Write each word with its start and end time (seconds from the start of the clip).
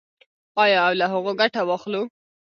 آیا 0.63 0.79
او 0.87 0.93
له 0.99 1.05
هغو 1.13 1.31
ګټه 1.41 1.61
واخلو؟ 1.65 2.01